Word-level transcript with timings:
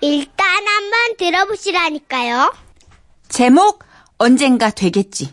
일단 0.00 0.46
한번 0.46 1.16
들어보시라니까요. 1.18 2.52
제목 3.28 3.84
언젠가 4.18 4.70
되겠지. 4.70 5.32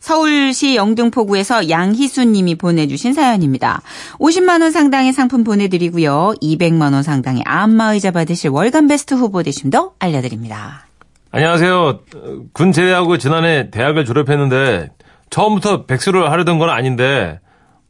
서울시 0.00 0.76
영등포구에서 0.76 1.68
양희수 1.70 2.24
님이 2.24 2.54
보내주신 2.54 3.12
사연입니다. 3.14 3.82
50만 4.18 4.62
원 4.62 4.70
상당의 4.70 5.12
상품 5.12 5.44
보내드리고요. 5.44 6.34
200만 6.40 6.92
원 6.94 7.02
상당의 7.02 7.42
안마의자 7.44 8.10
받으실 8.12 8.50
월간 8.50 8.86
베스트 8.86 9.14
후보 9.14 9.42
되심도 9.42 9.94
알려드립니다. 9.98 10.86
안녕하세요. 11.30 11.78
어, 11.80 12.00
군 12.52 12.72
제대하고 12.72 13.18
지난해 13.18 13.70
대학을 13.70 14.04
졸업했는데 14.04 14.90
처음부터 15.30 15.84
백수를 15.86 16.30
하려던 16.30 16.58
건 16.58 16.70
아닌데 16.70 17.40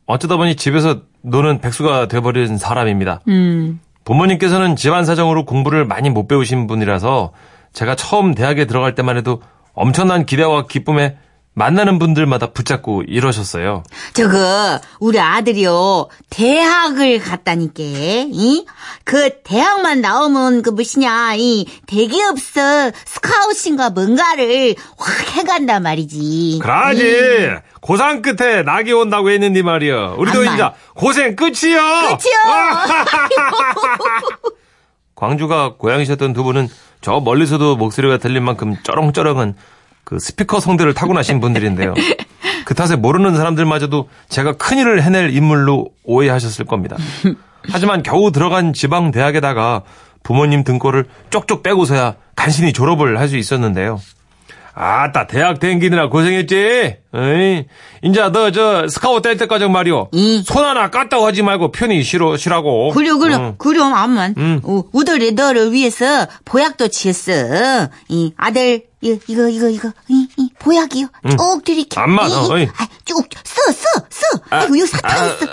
어쩌다 0.07 0.36
보니 0.36 0.57
집에서 0.57 1.03
노는 1.22 1.61
백수가 1.61 2.08
돼버린 2.08 2.57
사람입니다. 2.57 3.21
음, 3.29 3.81
부모님께서는 4.09 4.75
집안 4.75 5.04
사정으로 5.04 5.44
공부를 5.44 5.85
많이 5.85 6.08
못 6.08 6.26
배우신 6.29 6.66
분이라서 6.66 7.32
제가 7.75 7.94
처음 7.94 8.35
대학에 8.35 8.64
들어갈 8.64 8.94
때만 8.94 9.18
해도 9.18 9.43
엄청난 9.75 10.25
기대와 10.25 10.66
기쁨에 10.66 11.18
만나는 11.58 11.98
분들마다 11.98 12.53
붙잡고 12.53 13.03
이러셨어요. 13.03 13.82
저거 14.14 14.80
우리 15.00 15.18
아들이요 15.18 16.08
대학을 16.30 17.18
갔다니까. 17.18 17.82
이? 17.82 18.64
그 19.04 19.43
대학만 19.43 20.00
나오면 20.00 20.63
그 20.63 20.71
무엇이냐 20.71 21.35
이 21.36 21.66
대기업서 21.86 22.93
스카웃인가 23.04 23.90
뭔가를 23.90 24.76
확 24.96 25.36
해간단 25.36 25.82
말이지. 25.82 26.61
그러지. 26.63 27.02
이. 27.02 27.49
고상 27.80 28.22
끝에 28.22 28.63
낙이 28.63 28.93
온다고 28.93 29.30
했는데 29.30 29.63
말이야. 29.63 30.14
우리도. 30.16 30.44
이제 30.44 30.63
고생 30.94 31.35
끝이요. 31.35 31.52
끝이요. 31.80 32.38
광주가 35.16 35.75
고향이셨던 35.77 36.33
두 36.33 36.44
분은 36.44 36.68
저 37.00 37.18
멀리서도 37.18 37.77
목소리가 37.77 38.18
들릴 38.18 38.40
만큼 38.40 38.77
쩌렁쩌렁한 38.84 39.56
그 40.09 40.19
스피커 40.19 40.59
성대를 40.61 40.95
타고나신 40.95 41.39
분들인데요. 41.39 41.92
그 42.64 42.73
탓에 42.75 42.97
모르는 42.97 43.37
사람들마저도 43.37 44.09
제가 44.31 44.55
큰일을 44.56 45.03
해낼 45.03 45.37
인물로 45.37 45.91
오해하셨을 46.05 46.64
겁니다. 46.64 46.97
하지만 47.70 48.03
겨우 48.03 48.33
들어간 48.33 48.73
지방 48.73 49.11
대학에다가 49.11 49.83
부모님 50.23 50.64
등골을 50.64 51.05
쪽쪽 51.29 51.62
빼고서야 51.62 52.14
간신히 52.36 52.73
졸업을 52.73 53.19
할 53.20 53.29
수 53.29 53.36
있었는데요. 53.36 54.01
아따 54.73 55.27
대학 55.27 55.61
댕기느라 55.61 56.09
고생했지. 56.09 56.97
에이, 57.14 57.64
인자 58.01 58.31
너저 58.31 58.86
스카우트 58.89 59.29
뗄 59.29 59.36
때까지 59.36 59.69
말이오. 59.69 60.09
이. 60.12 60.42
손 60.47 60.64
하나 60.64 60.89
깠다고 60.89 61.25
하지 61.25 61.42
말고 61.42 61.70
편히 61.73 62.03
쉬러 62.03 62.39
쉬라고. 62.39 62.92
그래 62.95 63.11
그래 63.12 63.34
응. 63.34 63.55
그래 63.59 63.81
암만 63.83 64.34
음. 64.39 64.61
우- 64.64 64.84
우들이 64.92 65.33
너를 65.33 65.73
위해서 65.73 66.27
보약도 66.47 66.89
지었어 66.89 67.89
이 68.09 68.33
아들 68.39 68.88
이거 69.00 69.18
이거 69.28 69.48
이거 69.48 69.68
이거 69.68 69.92
이, 70.08 70.28
이 70.36 70.50
보약이요 70.58 71.06
쭉 71.30 71.64
들이켜 71.64 72.00
암만, 72.00 72.30
이, 72.30 72.34
어, 72.34 72.48
어이. 72.52 72.68
아, 72.77 72.88
쭉써써써 73.05 74.27
아이고 74.50 74.74
이거 74.77 74.86
사탕 74.86 75.27
있어 75.27 75.46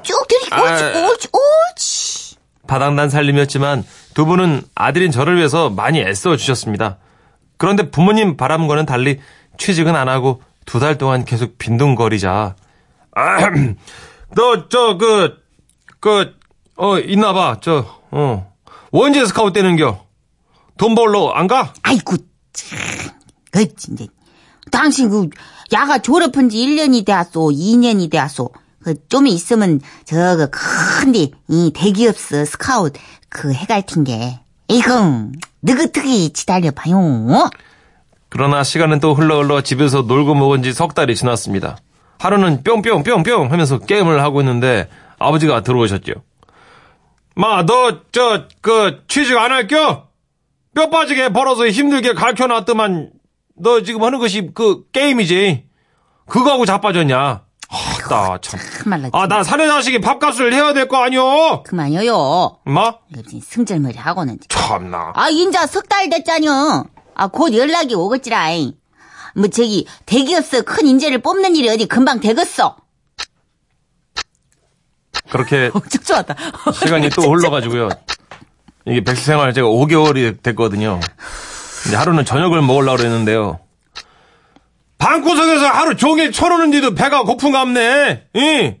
이쭉 0.00 0.28
들이켜 0.28 0.62
옳지 0.62 0.84
아. 0.84 1.08
옳지 1.08 1.28
옳지 1.32 2.36
바닥난 2.66 3.08
살림이었지만 3.10 3.84
두 4.14 4.26
분은 4.26 4.62
아들인 4.74 5.10
저를 5.10 5.36
위해서 5.38 5.70
많이 5.70 6.00
애써 6.00 6.36
주셨습니다. 6.36 6.98
그런데 7.56 7.90
부모님 7.90 8.36
바람과는 8.36 8.84
달리 8.86 9.20
취직은 9.58 9.96
안 9.96 10.08
하고 10.08 10.42
두 10.66 10.78
달 10.80 10.98
동안 10.98 11.24
계속 11.24 11.56
빈둥거리자. 11.58 12.54
너 14.36 14.68
저 14.68 14.96
그 14.98 15.38
그 16.00 16.34
어 16.76 16.98
있나 17.00 17.32
봐. 17.32 17.56
저 17.60 17.84
어. 18.10 18.52
언제 18.92 19.24
스카우트 19.26 19.54
되는 19.54 19.76
겨? 19.76 20.04
돈 20.76 20.94
벌러 20.94 21.30
안 21.30 21.46
가? 21.48 21.72
아이고 21.82 22.16
참, 22.66 22.78
그 23.50 23.74
진짜 23.76 24.04
당신 24.70 25.08
그 25.10 25.28
야가 25.72 25.98
졸업한 25.98 26.48
지 26.48 26.58
1년이 26.58 27.04
되었소 27.04 27.50
2년이 27.50 28.10
되었소 28.10 28.50
그 28.82 28.94
좀 29.08 29.26
있으면 29.26 29.80
저거 30.04 30.48
큰데 30.50 31.30
이 31.48 31.72
대기업서 31.74 32.44
스카웃 32.44 32.92
그 33.28 33.52
해갈 33.52 33.82
텐게 33.84 34.40
이거 34.68 35.28
느긋하게 35.62 36.28
기다려봐요 36.28 37.50
그러나 38.30 38.62
시간은 38.64 39.00
또 39.00 39.14
흘러 39.14 39.42
흘러 39.42 39.62
집에서 39.62 40.02
놀고 40.02 40.34
먹은 40.34 40.62
지 40.62 40.72
석 40.72 40.94
달이 40.94 41.16
지났습니다. 41.16 41.78
하루는 42.18 42.62
뿅뿅뿅뿅 42.62 43.50
하면서 43.52 43.78
게임을 43.78 44.22
하고 44.22 44.40
있는데 44.42 44.88
아버지가 45.18 45.62
들어오셨죠. 45.62 46.12
마, 47.34 47.64
너, 47.64 48.00
저, 48.12 48.44
그, 48.60 49.02
취직 49.08 49.36
안 49.38 49.52
할겨? 49.52 50.07
뼈 50.78 50.90
빠지게 50.90 51.30
벌어서 51.30 51.66
힘들게 51.66 52.12
가르쳐 52.12 52.46
놨더만, 52.46 53.10
너 53.56 53.82
지금 53.82 54.04
하는 54.04 54.20
것이 54.20 54.50
그 54.54 54.84
게임이지. 54.92 55.64
그거하고 56.28 56.66
자빠졌냐? 56.66 57.42
아따, 57.68 58.38
참. 58.40 58.60
참말로 58.78 59.10
아, 59.12 59.26
나 59.26 59.42
사내 59.42 59.66
자식이 59.66 60.00
밥값을 60.00 60.54
해야 60.54 60.72
될 60.72 60.86
거 60.86 60.98
아니오? 61.02 61.64
그만요요 61.64 62.58
마? 62.64 62.94
이거 63.10 63.22
진짜 63.28 63.44
승절머리 63.48 63.96
하고는 63.98 64.38
참나. 64.48 65.12
아 65.16 65.28
인자 65.28 65.66
석 65.66 65.88
달 65.88 66.08
됐잖여 66.08 66.84
아 67.14 67.26
곧 67.28 67.52
연락이 67.54 67.94
오겠지라 67.96 68.46
뭐 69.34 69.48
저기 69.48 69.86
대기업서 70.06 70.62
큰 70.62 70.86
인재를 70.86 71.18
뽑는 71.18 71.56
일이 71.56 71.68
어디 71.68 71.86
금방 71.86 72.20
되겠어 72.20 72.76
그렇게 75.30 75.70
좋았다 76.06 76.36
시간이 76.72 77.10
또 77.10 77.22
흘러가지고요. 77.32 77.88
이게 78.86 79.02
백수 79.02 79.24
생활 79.24 79.52
제가 79.52 79.68
5개월이 79.68 80.42
됐거든요. 80.42 81.00
이제 81.86 81.96
하루는 81.96 82.24
저녁을 82.24 82.62
먹으려고 82.62 82.96
그랬는데요. 82.98 83.60
방구석에서 84.98 85.66
하루 85.66 85.96
종일 85.96 86.32
쳐놓는데도 86.32 86.94
배가 86.94 87.22
고픈갑네. 87.22 88.28
이 88.34 88.74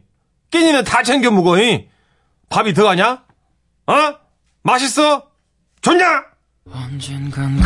끼니는 0.50 0.84
다 0.84 1.02
챙겨 1.02 1.30
먹어. 1.30 1.58
이 1.60 1.86
밥이 2.48 2.72
들어가냐? 2.72 3.22
어? 3.86 3.94
맛있어? 4.62 5.24
좋냐? 5.80 6.24
언젠간 6.70 7.60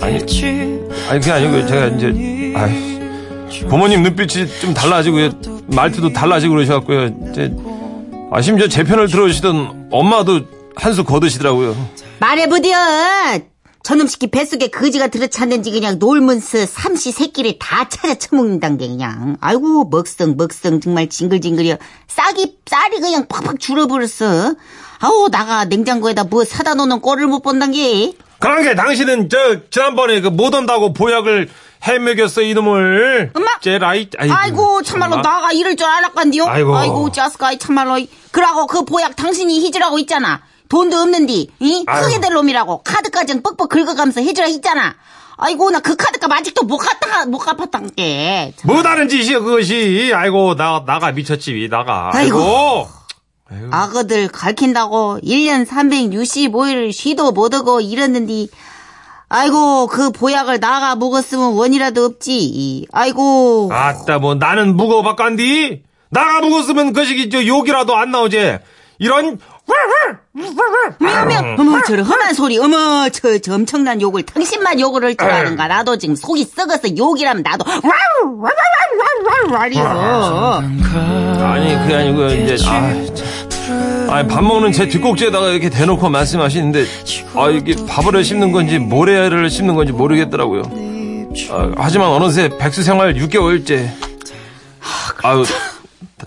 가겠지 0.00 0.80
아니 1.10 1.20
그게 1.20 1.30
아니고 1.32 1.66
제가 1.66 1.86
이제 1.88 2.54
아이, 2.56 3.68
부모님 3.68 4.02
눈빛이 4.02 4.46
좀 4.60 4.72
달라지고요. 4.72 5.30
말투도 5.66 6.12
달라지고 6.12 6.54
그러셔갖고요. 6.54 7.28
이제 7.30 7.54
아, 8.32 8.40
심지어 8.40 8.68
제 8.68 8.82
편을 8.84 9.08
들어주시던 9.08 9.88
엄마도 9.90 10.40
한 10.76 10.92
수 10.94 11.04
거드시더라고요. 11.04 11.76
말해보디어 12.20 12.76
저놈 13.82 14.06
새끼 14.06 14.30
뱃속에 14.30 14.68
거지가 14.68 15.08
들어찼는지 15.08 15.70
그냥 15.70 15.98
놀면서 15.98 16.66
삼시 16.66 17.12
새끼를 17.12 17.58
다 17.58 17.88
찾아 17.88 18.14
처먹는단 18.14 18.76
게 18.78 18.88
그냥 18.88 19.36
아이고 19.40 19.84
먹성 19.90 20.36
먹성 20.36 20.80
정말 20.80 21.08
징글징글이여 21.08 21.76
싹이 22.08 22.58
쌀이 22.66 23.00
그냥 23.00 23.26
팍팍 23.26 23.58
줄어버렸어 23.58 24.54
아우 25.00 25.28
나가 25.30 25.64
냉장고에다 25.64 26.24
뭐 26.24 26.44
사다 26.44 26.74
놓는 26.74 27.00
꼴을 27.00 27.26
못 27.26 27.40
본단 27.42 27.72
게 27.72 28.12
그런 28.38 28.62
게 28.62 28.74
당신은 28.74 29.28
저 29.28 29.68
지난번에 29.70 30.20
그 30.20 30.30
못 30.30 30.54
온다고 30.54 30.92
보약을 30.92 31.48
해먹였어 31.82 32.42
이놈을. 32.42 33.30
엄마! 33.34 33.58
쟤라이. 33.62 34.08
아이고, 34.18 34.34
아이고 34.34 34.82
참말로 34.82 35.12
참나. 35.16 35.22
나가 35.30 35.52
이럴 35.52 35.76
줄 35.76 35.86
알았간디요 35.86 36.46
아이고. 36.46 36.76
아이고 36.76 37.10
짜스가 37.12 37.56
참말로 37.56 37.98
그러고 38.32 38.66
그 38.66 38.84
보약 38.84 39.16
당신이 39.16 39.64
해주라고 39.64 39.98
있잖아 40.00 40.42
돈도 40.70 40.96
없는디 40.96 41.50
이 41.60 41.84
아이고. 41.86 42.06
크게 42.06 42.20
될 42.20 42.32
놈이라고 42.32 42.82
카드까지 42.82 43.42
뻑뻑 43.42 43.68
긁어가면서 43.68 44.22
해주라 44.22 44.46
했잖아 44.46 44.94
아이고 45.36 45.70
나 45.70 45.80
그 45.80 45.96
카드값 45.96 46.30
아직도 46.32 46.64
못 46.64 46.78
갚다가 46.78 47.26
못 47.26 47.38
갚았단 47.38 47.90
게 47.96 48.52
뭐다른 48.64 49.08
짓이야 49.08 49.40
그것이. 49.40 50.12
아이고 50.14 50.54
나 50.54 50.84
나가 50.86 51.12
미쳤지 51.12 51.68
나가. 51.70 52.10
아이고. 52.14 52.86
아이고. 53.50 53.68
악어들 53.70 54.28
가르친다고 54.28 55.18
1년 55.24 55.66
365일 55.66 56.92
쉬도 56.92 57.32
못하고 57.32 57.80
이랬는데 57.80 58.46
아이고 59.28 59.86
그 59.86 60.10
보약을 60.10 60.60
나가 60.60 60.94
먹었으면 60.94 61.54
원이라도 61.54 62.04
없지 62.04 62.86
아이고 62.92 63.70
아따 63.72 64.18
뭐 64.18 64.34
나는 64.34 64.76
무거워박간디. 64.76 65.82
나가 66.10 66.40
묵었으면 66.40 66.92
그 66.92 67.04
시기 67.04 67.30
저 67.30 67.44
욕이라도 67.44 67.96
안 67.96 68.10
나오지. 68.10 68.58
이런 69.00 69.38
미우미우 70.98 71.54
어머 71.58 71.82
저런 71.82 72.04
험한 72.04 72.34
소리 72.34 72.58
어머 72.58 73.08
저, 73.08 73.38
저 73.38 73.54
엄청난 73.54 74.00
욕을 74.00 74.22
당신만 74.24 74.78
욕을 74.78 75.04
할 75.04 75.16
줄 75.16 75.28
아는가 75.30 75.66
나도 75.68 75.96
지금 75.98 76.14
속이 76.14 76.44
썩어서 76.44 76.96
욕이라면 76.96 77.42
나도 77.42 77.64
와리요 79.50 79.82
아니 81.42 81.78
그게 81.78 81.94
아니고 81.94 82.26
이제 82.26 82.56
아, 82.68 84.14
아니 84.14 84.28
밥 84.28 84.42
먹는 84.42 84.72
제 84.72 84.86
뒷꼭지에다가 84.88 85.48
이렇게 85.48 85.70
대놓고 85.70 86.08
말씀하시는데 86.10 86.84
아 87.36 87.48
이게 87.48 87.74
밥을 87.88 88.22
씹는 88.22 88.52
건지 88.52 88.78
모래를 88.78 89.48
씹는 89.50 89.74
건지 89.76 89.92
모르겠더라고요. 89.92 90.62
아, 91.50 91.72
하지만 91.76 92.08
어느새 92.08 92.50
백수 92.58 92.82
생활 92.82 93.14
6개월째. 93.14 93.88
아유 95.22 95.44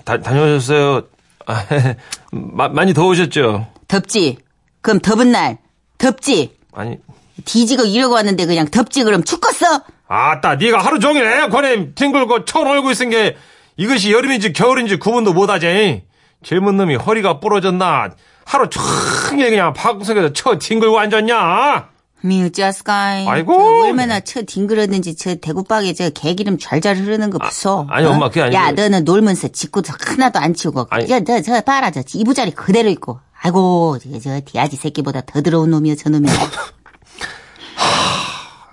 다, 0.05 0.17
다녀오셨어요. 0.17 1.03
아, 1.45 1.65
마- 2.31 2.69
많이 2.69 2.93
더우셨죠? 2.93 3.67
덥지 3.87 4.37
그럼 4.81 4.99
더운 4.99 5.31
날 5.31 5.57
덥지? 5.97 6.55
아니, 6.73 6.97
뒤지고 7.45 7.83
이러고 7.85 8.15
왔는데 8.15 8.45
그냥 8.45 8.67
덥지 8.69 9.03
그럼 9.03 9.23
죽겠어? 9.23 9.81
아따, 10.07 10.55
네가 10.55 10.79
하루 10.79 10.99
종일 10.99 11.23
에어컨에 11.25 11.93
뒹굴고 11.93 12.45
쳐놀고 12.45 12.91
있은 12.91 13.09
게 13.09 13.35
이것이 13.77 14.11
여름인지 14.11 14.53
겨울인지 14.53 14.97
구분도 14.97 15.33
못하지. 15.33 16.03
젊은 16.43 16.77
놈이 16.77 16.95
허리가 16.95 17.39
부러졌나? 17.39 18.09
하루 18.45 18.69
종일 18.69 19.49
그냥 19.49 19.73
방구석에서 19.73 20.33
쳐 20.33 20.57
뒹굴고 20.59 20.99
앉았냐? 20.99 21.89
미우자스카이. 22.23 23.27
아이고. 23.27 23.53
저 23.53 23.87
얼마나 23.87 24.19
쳐 24.21 24.41
뒹그렀는지 24.41 25.15
저 25.15 25.35
대구박에 25.35 25.93
저 25.93 26.09
개기름 26.09 26.57
잘잘 26.57 26.95
흐르는 26.97 27.29
거 27.29 27.37
보소. 27.37 27.87
아니, 27.89 28.07
엄마, 28.07 28.29
그게 28.29 28.41
아니고. 28.43 28.55
야, 28.55 28.71
너는 28.71 29.03
놀면서 29.03 29.49
짓고도 29.49 29.93
하나도 29.99 30.39
안 30.39 30.53
치우고. 30.53 30.87
아니. 30.89 31.07
저, 31.07 31.23
저, 31.23 31.41
저 31.41 31.61
봐라, 31.61 31.91
저 31.91 32.01
이부자리 32.13 32.51
그대로 32.51 32.89
있고. 32.89 33.19
아이고, 33.41 33.97
저, 34.01 34.19
저 34.19 34.41
디아지 34.43 34.77
새끼보다 34.77 35.21
더 35.21 35.41
더러운 35.41 35.69
놈이여, 35.71 35.95
저 35.95 36.09
놈이. 36.09 36.27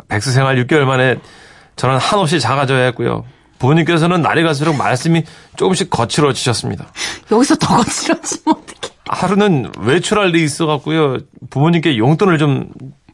백수 0.09 0.33
생활 0.33 0.57
6개월 0.65 0.81
만에 0.85 1.17
저는 1.77 1.99
한없이 1.99 2.41
작아져야 2.41 2.85
했고요. 2.87 3.25
부모님께서는 3.59 4.23
날이 4.23 4.43
갈수록 4.43 4.75
말씀이 4.75 5.25
조금씩 5.57 5.91
거칠어지셨습니다. 5.91 6.93
여기서 7.31 7.57
더 7.57 7.77
거칠어지면 7.77 8.57
어떡해. 8.57 8.95
하루는 9.09 9.73
외출할 9.79 10.29
일이 10.31 10.45
있어갖고요. 10.45 11.19
부모님께 11.51 11.99
용돈을 11.99 12.39
좀 12.39 12.69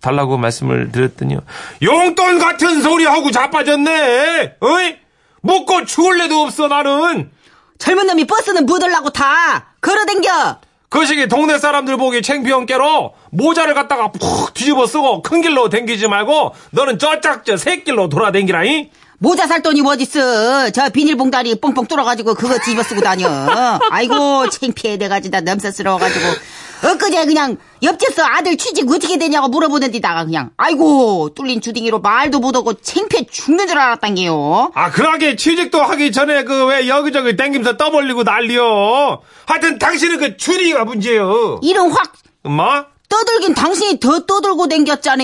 달라고 0.07 0.37
말씀을 0.39 0.93
드렸더니요. 0.93 1.41
용돈 1.83 2.39
같은 2.39 2.81
소리 2.81 3.05
하고 3.05 3.33
자빠졌네. 3.33 4.57
어이? 4.61 4.97
먹고 5.43 5.85
죽을래도 5.85 6.43
없어 6.43 6.69
나는. 6.69 7.31
젊은 7.79 8.07
놈이 8.07 8.25
버스는 8.27 8.67
묻으려고 8.67 9.11
타. 9.11 9.75
걸어댕겨. 9.81 10.61
그 10.89 11.05
시기 11.05 11.27
동네 11.27 11.59
사람들 11.59 11.97
보기 11.97 12.23
창피한 12.23 12.67
깨로 12.67 13.15
모자를 13.33 13.75
갖다가 13.75 14.13
푹 14.13 14.55
뒤집어 14.55 14.87
쓰고 14.87 15.23
큰 15.23 15.43
길로 15.43 15.69
댕기지 15.69 16.07
말고 16.07 16.55
너는 16.71 17.01
저짝 17.01 17.45
저 17.45 17.57
새길로 17.57 18.09
돌아댕기라잉. 18.09 18.91
모자 19.19 19.49
살 19.49 19.63
돈이 19.63 19.81
어딨어. 19.81 20.71
저 20.71 20.89
비닐봉다리 20.91 21.59
뻥뻥 21.61 21.87
뚫어가지고 21.87 22.35
그거 22.35 22.59
뒤집어 22.59 22.83
쓰고 22.83 23.01
다녀. 23.01 23.27
아이고, 23.91 24.49
창피해. 24.51 24.99
내가 24.99 25.21
진짜 25.21 25.41
넘사스러워가지고. 25.41 26.27
엊그제 26.83 27.25
그냥 27.27 27.57
옆집서 27.83 28.23
아들 28.25 28.57
취직 28.57 28.89
어떻게 28.91 29.19
되냐고 29.19 29.49
물어보는 29.49 29.91
데다가 29.93 30.25
그냥 30.25 30.51
아이고 30.57 31.31
뚫린 31.35 31.61
주둥이로 31.61 32.01
말도 32.01 32.39
못하고 32.41 32.75
창피해 32.75 33.27
죽는 33.31 33.67
줄 33.67 33.79
알았단게요. 33.79 34.73
아, 34.75 34.91
그러게 34.91 35.37
취직도 35.37 35.81
하기 35.83 36.13
전에 36.13 36.45
그 36.45 36.67
왜 36.67 36.89
여기저기 36.89 37.37
땡기면서 37.37 37.77
떠벌리고 37.77 38.25
난리여. 38.25 39.21
하여튼 39.47 39.79
당신은 39.79 40.19
그 40.19 40.37
주리가 40.37 40.85
문제요. 40.85 41.61
이름 41.63 41.91
확 41.93 42.13
엄마? 42.45 42.87
떠들긴 43.09 43.55
당신이 43.55 44.01
더 44.01 44.27
떠들고 44.27 44.67
댕겼잖아. 44.69 45.23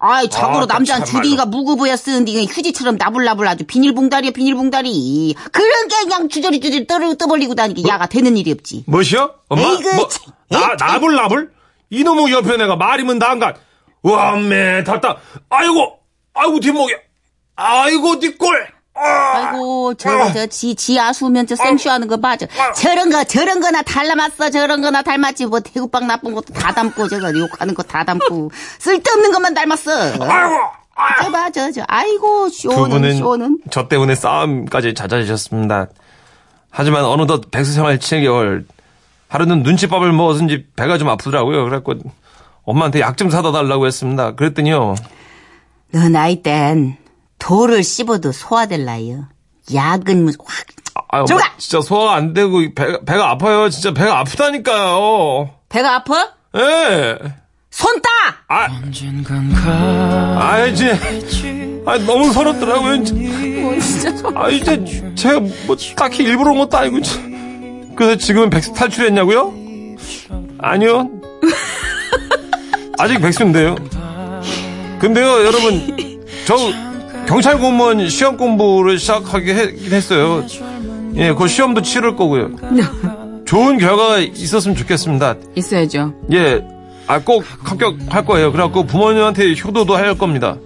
아이, 0.00 0.28
자고로 0.30 0.64
아, 0.64 0.66
남자는 0.66 1.04
참말로. 1.04 1.24
주둥이가 1.24 1.46
무구부야 1.46 1.96
쓰는데 1.96 2.44
휴지처럼 2.44 2.96
나불나불 2.96 3.46
아주 3.48 3.64
비닐봉다리야 3.64 4.30
비닐봉다리. 4.30 5.34
그런 5.52 5.88
게 5.88 5.96
그냥 6.04 6.28
주저리 6.28 6.60
주저리 6.60 6.86
떠, 6.86 7.14
떠벌리고 7.14 7.54
다니기 7.54 7.84
야가 7.86 8.06
되는 8.06 8.36
일이 8.36 8.52
없지. 8.52 8.84
뭐시여? 8.86 9.34
엄마? 9.48 9.62
에이그, 9.62 9.94
뭐, 9.96 10.08
참. 10.08 10.32
나, 10.50 10.58
에이, 10.58 10.76
참. 10.78 10.88
나불, 10.88 11.16
나불? 11.16 11.52
이놈의 11.90 12.32
옆에 12.32 12.56
내가 12.56 12.76
말이면 12.76 13.18
나안간. 13.18 13.54
와매, 14.02 14.84
답다. 14.84 15.16
아이고, 15.50 15.98
아이고, 16.34 16.60
뒷목이. 16.60 16.94
아이고, 17.56 18.18
뒷골. 18.20 18.68
아, 19.00 19.50
아이고, 19.52 19.94
저거, 19.94 20.32
저, 20.32 20.46
지, 20.46 20.74
지 20.74 20.98
아수면 20.98 21.46
저 21.46 21.54
생쇼하는 21.56 22.08
거 22.08 22.16
봐줘. 22.18 22.46
저런 22.76 23.10
거, 23.10 23.22
저런 23.24 23.60
거나 23.60 23.82
닮았어. 23.82 24.50
저런 24.50 24.80
거나 24.82 25.02
닮았지. 25.02 25.46
뭐, 25.46 25.60
대구빵 25.60 26.06
나쁜 26.06 26.34
것도 26.34 26.52
다 26.54 26.72
닮고, 26.72 27.08
저거, 27.08 27.32
욕하는 27.38 27.74
거 27.74 27.82
다 27.82 28.04
닮고. 28.04 28.50
쓸데없는 28.78 29.32
것만 29.32 29.54
닮았어. 29.54 29.90
아이고, 29.92 30.24
아. 30.96 31.22
저 31.22 31.30
봐, 31.30 31.50
저, 31.50 31.70
저. 31.70 31.82
아이고, 31.86 32.48
두 32.50 32.56
쇼는, 32.72 33.16
쇼는. 33.18 33.58
저 33.70 33.86
때문에 33.88 34.14
싸움까지 34.14 34.94
잦아지셨습니다. 34.94 35.86
하지만 36.70 37.04
어느덧 37.04 37.50
백수 37.50 37.72
생활 37.72 37.98
7개월. 37.98 38.64
하루는 39.28 39.62
눈치밥을 39.62 40.12
먹었은지 40.12 40.66
배가 40.74 40.96
좀 40.98 41.08
아프더라고요. 41.08 41.64
그래갖고 41.64 41.94
엄마한테 42.64 43.00
약 43.00 43.16
좀 43.16 43.30
사다 43.30 43.52
달라고 43.52 43.86
했습니다. 43.86 44.34
그랬더니요. 44.34 44.94
너 45.92 46.08
나이 46.08 46.42
땐 46.42 46.96
돌을 47.38 47.82
씹어도 47.82 48.32
소화될 48.32 48.84
나이요. 48.84 49.26
약은 49.74 50.24
뭐 50.24 50.32
확. 50.44 50.66
아, 51.10 51.18
엄마, 51.18 51.26
저가! 51.26 51.52
진짜 51.58 51.80
소화가 51.80 52.14
안 52.14 52.32
되고 52.32 52.58
배가, 52.74 53.00
배가 53.04 53.30
아파요. 53.30 53.68
진짜 53.70 53.92
배가 53.92 54.18
아프다니까요. 54.20 55.50
배가 55.68 55.96
아파? 55.96 56.32
예. 56.56 57.18
손 57.70 58.00
따! 58.02 58.08
아, 58.48 58.66
언젠간 58.82 59.52
아, 59.54 60.66
이제, 60.66 60.98
아, 61.86 61.98
너무 61.98 62.32
서럽더라고요. 62.32 62.96
뭐 62.96 63.78
진짜 63.78 64.16
소... 64.16 64.32
아, 64.34 64.48
이제 64.48 64.84
제가 65.14 65.40
뭐 65.66 65.76
딱히 65.96 66.24
일부러 66.24 66.52
온 66.52 66.58
것도 66.58 66.76
아니고. 66.76 67.02
참. 67.02 67.94
그래서 67.94 68.16
지금은 68.16 68.50
백수 68.50 68.72
탈출했냐고요? 68.74 69.52
아니요. 70.58 71.08
아직 72.98 73.20
백수인데요. 73.20 73.76
근데요, 74.98 75.44
여러분, 75.44 75.96
저 76.46 76.56
경찰 77.28 77.58
공무원 77.58 78.08
시험 78.08 78.36
공부를 78.38 78.98
시작하게 78.98 79.54
했긴 79.54 79.92
했어요. 79.92 80.44
예, 81.16 81.32
그 81.32 81.46
시험도 81.46 81.82
치를 81.82 82.16
거고요. 82.16 82.50
좋은 83.44 83.76
결과가 83.78 84.18
있었으면 84.18 84.74
좋겠습니다. 84.76 85.34
있어야죠. 85.54 86.14
예, 86.32 86.62
아, 87.06 87.18
꼭 87.20 87.44
합격할 87.64 88.24
거예요. 88.24 88.50
그래갖고 88.50 88.84
부모님한테 88.84 89.54
효도도 89.62 89.94
할 89.96 90.16
겁니다. 90.16 90.56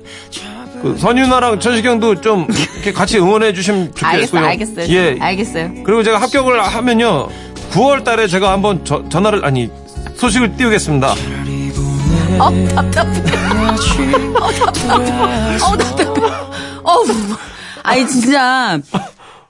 그 0.83 0.97
선윤아랑 0.99 1.59
천식형도 1.61 2.21
좀 2.21 2.47
이렇게 2.75 2.93
같이 2.93 3.19
응원해 3.19 3.53
주시면 3.53 3.95
좋겠고요. 3.95 4.11
알겠어요, 4.45 4.45
알겠어요. 4.47 4.87
예. 4.97 5.17
알겠어요. 5.21 5.71
그리고 5.85 6.03
제가 6.05 6.19
합격을 6.21 6.61
하면요. 6.63 7.29
9월 7.73 8.05
달에 8.05 8.27
제가 8.29 8.53
한번 8.53 8.85
저- 8.85 9.09
전화를, 9.09 9.45
아니, 9.45 9.69
소식을 10.17 10.57
띄우겠습니다. 10.57 11.15
어, 12.39 12.51
답답해. 12.75 13.21
어, 14.41 14.51
답답해. 14.53 15.57
어, 15.63 15.77
답답해. 15.77 16.52
어, 17.01 17.05
아니, 17.83 18.07
진짜. 18.07 18.81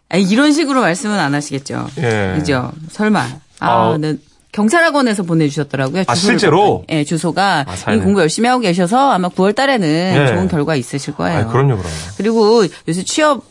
아니, 0.09 0.23
이런 0.25 0.53
식으로 0.53 0.81
말씀은 0.81 1.19
안 1.19 1.35
하시겠죠. 1.35 1.89
예. 1.99 2.35
그죠? 2.39 2.71
설마. 2.91 3.21
아, 3.61 3.69
아, 3.93 3.97
네. 3.99 4.17
경찰학원에서 4.53 5.23
보내주셨더라고요. 5.23 6.05
아, 6.07 6.15
실제로? 6.15 6.85
예, 6.91 7.05
주소가. 7.05 7.65
아, 7.87 7.93
이. 7.93 7.99
공부 7.99 8.21
열심히 8.21 8.49
하고 8.49 8.61
계셔서 8.61 9.11
아마 9.13 9.29
9월 9.31 9.55
달에는 9.55 9.89
예. 9.89 10.27
좋은 10.27 10.49
결과 10.49 10.77
있으실 10.77 11.15
거예요. 11.15 11.41
아, 11.41 11.47
그럼요, 11.47 11.79
그럼. 11.79 11.91
그리고 12.19 12.67
요새 12.87 13.03
취업 13.03 13.45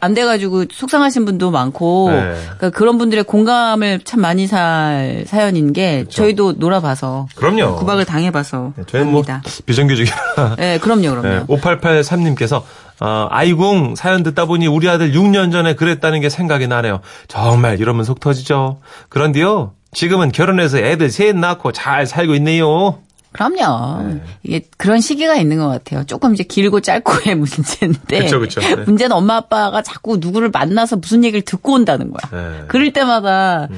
안 0.00 0.14
돼가지고 0.14 0.64
속상하신 0.72 1.24
분도 1.24 1.50
많고 1.50 2.10
네. 2.10 2.34
그러니까 2.42 2.70
그런 2.70 2.98
분들의 2.98 3.24
공감을 3.24 4.00
참 4.04 4.20
많이 4.20 4.46
살 4.46 5.24
사연인 5.26 5.72
게 5.72 6.04
저희도 6.08 6.54
놀아봐서 6.58 7.26
그럼요. 7.34 7.76
구박을 7.76 8.04
당해봐서 8.04 8.72
네, 8.76 8.84
저희는 8.86 9.12
뭐 9.12 9.22
합니다. 9.22 9.42
비정규직이라. 9.66 10.16
네, 10.56 10.78
그럼요, 10.78 11.10
그럼요. 11.10 11.22
네, 11.22 11.44
5883님께서 11.46 12.62
어, 13.00 13.26
아이궁 13.30 13.94
사연 13.96 14.22
듣다 14.22 14.46
보니 14.46 14.66
우리 14.66 14.88
아들 14.88 15.12
6년 15.12 15.52
전에 15.52 15.74
그랬다는 15.74 16.20
게 16.20 16.28
생각이 16.28 16.66
나네요. 16.66 17.00
정말 17.28 17.80
이러면 17.80 18.04
속 18.04 18.20
터지죠. 18.20 18.80
그런데요. 19.08 19.72
지금은 19.92 20.32
결혼해서 20.32 20.78
애들 20.78 21.10
셋 21.10 21.34
낳고 21.36 21.72
잘 21.72 22.06
살고 22.06 22.34
있네요. 22.36 22.98
그럼요. 23.32 24.02
네. 24.08 24.22
이게 24.42 24.68
그런 24.76 25.00
시기가 25.00 25.36
있는 25.36 25.58
것 25.58 25.68
같아요. 25.68 26.04
조금 26.04 26.34
이제 26.34 26.42
길고 26.44 26.80
짧고의 26.80 27.34
문제인데. 27.36 28.20
그쵸, 28.24 28.40
그쵸. 28.40 28.60
네. 28.60 28.76
문제는 28.76 29.14
엄마 29.14 29.36
아빠가 29.36 29.82
자꾸 29.82 30.16
누구를 30.18 30.50
만나서 30.50 30.96
무슨 30.96 31.24
얘기를 31.24 31.42
듣고 31.42 31.74
온다는 31.74 32.10
거야. 32.10 32.30
네. 32.30 32.38
음. 32.60 32.64
그럴 32.68 32.92
때마다 32.92 33.68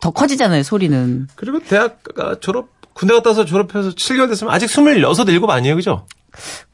더 0.00 0.10
커지잖아요, 0.10 0.62
소리는. 0.62 1.26
그리고 1.34 1.58
대학 1.60 2.02
가 2.02 2.36
졸업 2.40 2.68
군대 2.92 3.12
갔다 3.14 3.30
와서 3.30 3.44
졸업해서 3.44 3.90
7개월 3.90 4.28
됐으면 4.28 4.52
아직 4.52 4.66
26, 4.70 5.26
7 5.26 5.50
아니에요. 5.50 5.76
그죠? 5.76 6.06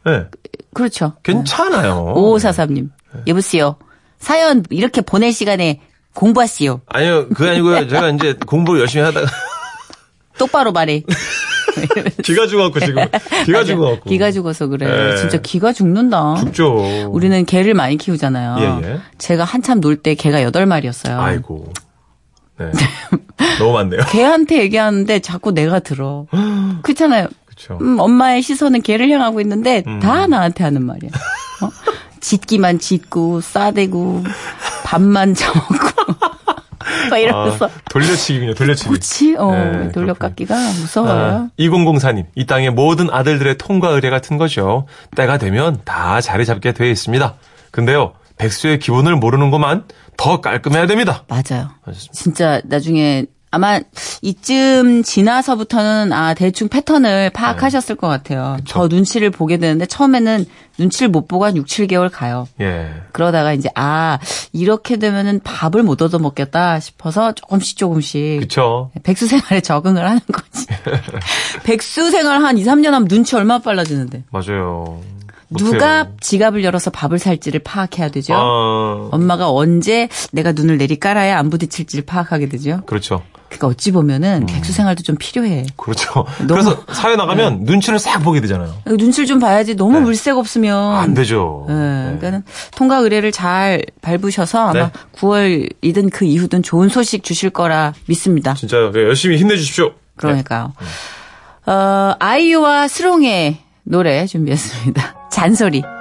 네. 0.04 0.26
그렇죠. 0.74 1.14
괜찮아요. 1.22 2.14
5543님. 2.16 2.90
여보세요. 3.26 3.76
사연 4.18 4.64
이렇게 4.70 5.00
보낼 5.00 5.32
시간에 5.32 5.80
공부하시오. 6.14 6.80
아니요. 6.86 7.28
그게 7.30 7.50
아니고요. 7.50 7.88
제가 7.88 8.10
이제 8.10 8.34
공부 8.46 8.78
열심히 8.78 9.04
하다가 9.04 9.26
똑바로 10.38 10.72
말해. 10.72 11.02
기가 12.22 12.46
죽어갖고 12.46 12.80
지금 12.80 13.04
기가 13.46 13.58
맞아. 13.58 13.64
죽어갖고 13.64 14.10
기가 14.10 14.30
죽어서 14.32 14.66
그래. 14.68 15.12
예. 15.12 15.16
진짜 15.16 15.38
기가 15.40 15.72
죽는다. 15.72 16.36
죽죠. 16.40 17.08
우리는 17.10 17.44
개를 17.46 17.74
많이 17.74 17.96
키우잖아요. 17.96 18.80
예, 18.82 18.88
예. 18.88 19.00
제가 19.18 19.44
한참 19.44 19.80
놀 19.80 19.96
때 20.02 20.14
개가 20.14 20.40
8마리였어요. 20.42 21.18
아이고. 21.18 21.72
네. 22.58 22.70
너무 23.58 23.72
많네요. 23.72 24.00
개한테 24.10 24.58
얘기하는데 24.60 25.18
자꾸 25.20 25.52
내가 25.52 25.78
들어. 25.80 26.26
그렇잖아요. 26.82 27.28
그렇죠. 27.46 27.78
음, 27.80 27.98
엄마의 27.98 28.42
시선은 28.42 28.82
개를 28.82 29.10
향하고 29.10 29.40
있는데 29.40 29.82
다 30.00 30.26
나한테 30.26 30.64
하는 30.64 30.84
말이야. 30.84 31.10
어? 31.62 31.68
짖기만 32.20 32.78
짖고 32.78 33.40
싸대고 33.40 34.22
밥만 34.84 35.34
처먹고 35.34 35.91
막 37.10 37.18
이러면서. 37.18 37.66
아, 37.66 37.70
돌려치기군요, 37.90 38.54
돌려치기. 38.54 38.88
뭐지? 38.88 39.36
어, 39.38 39.52
네, 39.52 39.92
돌려깎기가 39.92 40.54
무서워요. 40.80 41.50
2004님, 41.58 42.26
이 42.34 42.46
땅의 42.46 42.70
모든 42.70 43.10
아들들의 43.10 43.58
통과 43.58 43.90
의례 43.90 44.10
같은 44.10 44.38
거죠. 44.38 44.86
때가 45.16 45.38
되면 45.38 45.80
다 45.84 46.20
자리 46.20 46.44
잡게 46.44 46.72
돼 46.72 46.90
있습니다. 46.90 47.34
근데요, 47.70 48.12
백수의 48.38 48.78
기본을 48.78 49.16
모르는 49.16 49.50
것만 49.50 49.84
더 50.16 50.40
깔끔해야 50.40 50.86
됩니다. 50.86 51.24
맞아요. 51.28 51.70
맞습니다. 51.84 52.12
진짜 52.12 52.60
나중에 52.64 53.26
아마 53.52 53.80
이쯤 54.22 55.02
지나서부터는 55.02 56.12
아 56.12 56.32
대충 56.32 56.68
패턴을 56.68 57.30
파악하셨을 57.30 57.96
것 57.96 58.08
같아요. 58.08 58.56
더 58.66 58.88
눈치를 58.88 59.30
보게 59.30 59.58
되는데 59.58 59.84
처음에는 59.84 60.46
눈치를 60.78 61.10
못 61.10 61.28
보고 61.28 61.44
한 61.44 61.54
6, 61.54 61.66
7개월 61.66 62.08
가요. 62.10 62.48
예. 62.62 62.90
그러다가 63.12 63.52
이제 63.52 63.68
아 63.74 64.18
이렇게 64.54 64.96
되면은 64.96 65.40
밥을 65.44 65.82
못 65.82 66.00
얻어 66.00 66.18
먹겠다 66.18 66.80
싶어서 66.80 67.32
조금씩 67.32 67.76
조금씩 67.76 68.40
그쵸. 68.40 68.90
백수 69.02 69.26
생활에 69.26 69.60
적응을 69.60 70.02
하는 70.02 70.20
거지. 70.32 70.66
백수 71.64 72.10
생활 72.10 72.42
한 72.42 72.56
2, 72.56 72.64
3년 72.64 72.86
하면 72.86 73.06
눈치 73.06 73.36
얼마나 73.36 73.60
빨라지는데. 73.60 74.24
맞아요. 74.30 75.02
누가. 75.50 76.08
지갑을 76.20 76.64
열어서 76.64 76.90
밥을 76.90 77.18
살지를 77.18 77.60
파악해야 77.60 78.08
되죠. 78.10 78.32
아, 78.34 79.08
엄마가 79.12 79.50
언제 79.50 80.08
내가 80.32 80.52
눈을 80.52 80.78
내리 80.78 80.98
깔아야 80.98 81.38
안 81.38 81.50
부딪힐지를 81.50 82.06
파악하게 82.06 82.48
되죠. 82.48 82.80
그렇죠. 82.86 83.22
그러니까 83.52 83.66
어찌 83.68 83.92
보면은 83.92 84.46
백수 84.46 84.72
생활도 84.72 85.02
좀 85.02 85.16
필요해. 85.16 85.66
그렇죠. 85.76 86.24
그래서 86.48 86.84
사회 86.92 87.16
나가면 87.16 87.64
눈치를 87.64 87.98
싹 87.98 88.20
보게 88.20 88.40
되잖아요. 88.40 88.74
눈치를 88.86 89.26
좀 89.26 89.38
봐야지 89.38 89.76
너무 89.76 89.98
네. 89.98 90.00
물색 90.00 90.36
없으면 90.36 90.96
안 90.96 91.12
되죠. 91.14 91.66
예, 91.68 91.72
네. 91.72 92.02
그러니까는 92.04 92.44
통과 92.74 92.96
의례를 92.98 93.30
잘 93.30 93.82
밟으셔서 94.00 94.60
아마 94.68 94.72
네. 94.72 94.90
9월이든 95.16 96.10
그 96.10 96.24
이후든 96.24 96.62
좋은 96.62 96.88
소식 96.88 97.22
주실 97.22 97.50
거라 97.50 97.92
믿습니다. 98.06 98.54
진짜 98.54 98.78
열심히 98.94 99.36
힘내주십시오. 99.36 99.92
그러니까요. 100.16 100.72
어, 101.66 102.14
아이유와 102.18 102.88
스롱의 102.88 103.58
노래 103.84 104.26
준비했습니다. 104.26 105.28
잔소리. 105.30 105.82